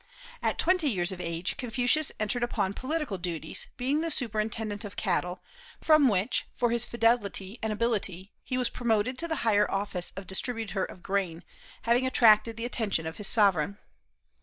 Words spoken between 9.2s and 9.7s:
the higher